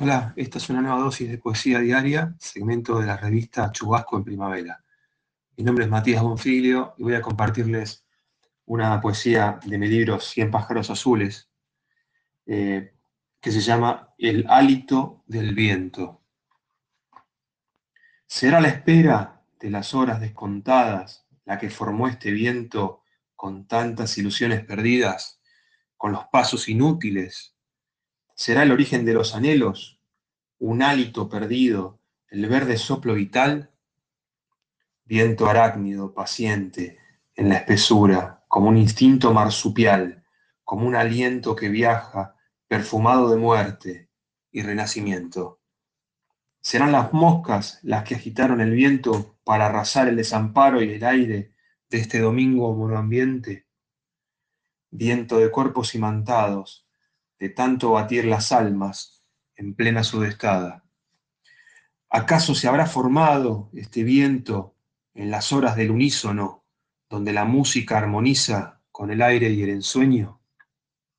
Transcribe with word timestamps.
Hola, 0.00 0.32
esta 0.36 0.58
es 0.58 0.70
una 0.70 0.80
nueva 0.80 1.00
dosis 1.00 1.28
de 1.28 1.38
poesía 1.38 1.80
diaria, 1.80 2.32
segmento 2.38 3.00
de 3.00 3.06
la 3.06 3.16
revista 3.16 3.72
Chubasco 3.72 4.16
en 4.16 4.22
Primavera. 4.22 4.84
Mi 5.56 5.64
nombre 5.64 5.86
es 5.86 5.90
Matías 5.90 6.22
Bonfilio 6.22 6.94
y 6.98 7.02
voy 7.02 7.16
a 7.16 7.20
compartirles 7.20 8.06
una 8.66 9.00
poesía 9.00 9.58
de 9.64 9.76
mi 9.76 9.88
libro 9.88 10.20
Cien 10.20 10.52
pájaros 10.52 10.90
azules, 10.90 11.50
eh, 12.46 12.94
que 13.40 13.50
se 13.50 13.60
llama 13.60 14.14
El 14.18 14.46
hálito 14.48 15.24
del 15.26 15.52
viento. 15.52 16.22
¿Será 18.24 18.60
la 18.60 18.68
espera 18.68 19.42
de 19.58 19.70
las 19.70 19.94
horas 19.94 20.20
descontadas 20.20 21.26
la 21.44 21.58
que 21.58 21.70
formó 21.70 22.06
este 22.06 22.30
viento 22.30 23.02
con 23.34 23.66
tantas 23.66 24.16
ilusiones 24.16 24.64
perdidas, 24.64 25.40
con 25.96 26.12
los 26.12 26.26
pasos 26.26 26.68
inútiles 26.68 27.57
¿Será 28.40 28.62
el 28.62 28.70
origen 28.70 29.04
de 29.04 29.14
los 29.14 29.34
anhelos? 29.34 30.00
¿Un 30.60 30.80
hálito 30.84 31.28
perdido? 31.28 31.98
¿El 32.28 32.46
verde 32.46 32.76
soplo 32.76 33.14
vital? 33.14 33.72
Viento 35.04 35.48
arácnido, 35.48 36.14
paciente, 36.14 37.00
en 37.34 37.48
la 37.48 37.56
espesura, 37.56 38.44
como 38.46 38.68
un 38.68 38.76
instinto 38.76 39.32
marsupial, 39.32 40.24
como 40.62 40.86
un 40.86 40.94
aliento 40.94 41.56
que 41.56 41.68
viaja, 41.68 42.36
perfumado 42.68 43.28
de 43.28 43.38
muerte 43.38 44.08
y 44.52 44.62
renacimiento. 44.62 45.60
¿Serán 46.60 46.92
las 46.92 47.12
moscas 47.12 47.80
las 47.82 48.04
que 48.04 48.14
agitaron 48.14 48.60
el 48.60 48.70
viento 48.70 49.36
para 49.42 49.66
arrasar 49.66 50.06
el 50.06 50.14
desamparo 50.14 50.80
y 50.80 50.92
el 50.92 51.02
aire 51.02 51.54
de 51.90 51.98
este 51.98 52.20
domingo 52.20 52.72
monoambiente? 52.72 53.66
Viento 54.90 55.38
de 55.38 55.50
cuerpos 55.50 55.96
imantados, 55.96 56.87
de 57.38 57.48
tanto 57.50 57.92
batir 57.92 58.24
las 58.24 58.52
almas 58.52 59.22
en 59.56 59.74
plena 59.74 60.04
sudestada. 60.04 60.84
¿Acaso 62.10 62.54
se 62.54 62.68
habrá 62.68 62.86
formado 62.86 63.70
este 63.74 64.02
viento 64.02 64.74
en 65.14 65.30
las 65.30 65.52
horas 65.52 65.76
del 65.76 65.90
unísono, 65.90 66.64
donde 67.10 67.32
la 67.32 67.44
música 67.44 67.98
armoniza 67.98 68.80
con 68.90 69.10
el 69.10 69.22
aire 69.22 69.50
y 69.50 69.62
el 69.62 69.70
ensueño? 69.70 70.37